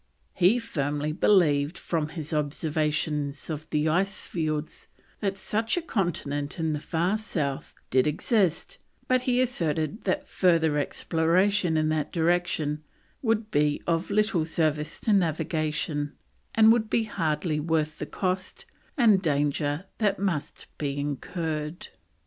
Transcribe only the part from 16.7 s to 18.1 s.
would be hardly worth the